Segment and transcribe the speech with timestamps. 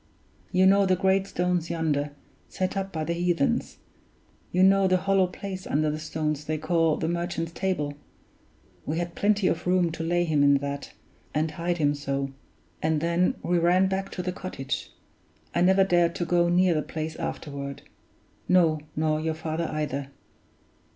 [0.51, 2.09] You know the great stones yonder,
[2.49, 3.77] set up by the heathens;
[4.51, 7.93] you know the hollow place under the stones they call 'The Merchant's Table';
[8.83, 10.93] we had plenty of room to lay him in that,
[11.35, 12.31] and hide him so;
[12.81, 14.91] and then we ran back to the cottage.
[15.53, 17.83] I never dared to go near the place afterward;
[18.49, 20.07] no, nor your father either!